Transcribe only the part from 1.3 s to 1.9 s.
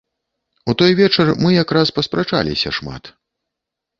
мы як раз